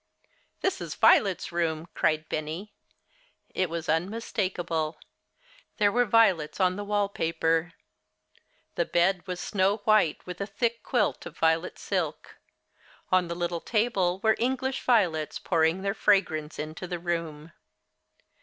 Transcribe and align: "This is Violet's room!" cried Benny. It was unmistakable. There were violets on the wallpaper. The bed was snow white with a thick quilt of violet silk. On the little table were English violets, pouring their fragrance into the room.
"This 0.61 0.81
is 0.81 0.95
Violet's 0.95 1.51
room!" 1.51 1.87
cried 1.93 2.27
Benny. 2.27 2.73
It 3.53 3.69
was 3.69 3.87
unmistakable. 3.87 4.97
There 5.77 5.91
were 5.91 6.05
violets 6.05 6.59
on 6.59 6.75
the 6.75 6.83
wallpaper. 6.83 7.73
The 8.73 8.85
bed 8.85 9.21
was 9.27 9.39
snow 9.39 9.77
white 9.85 10.25
with 10.25 10.41
a 10.41 10.47
thick 10.47 10.81
quilt 10.81 11.27
of 11.27 11.37
violet 11.37 11.77
silk. 11.77 12.37
On 13.11 13.27
the 13.27 13.35
little 13.35 13.61
table 13.61 14.19
were 14.23 14.35
English 14.39 14.81
violets, 14.83 15.37
pouring 15.37 15.83
their 15.83 15.93
fragrance 15.93 16.57
into 16.57 16.87
the 16.87 16.97
room. 16.97 17.51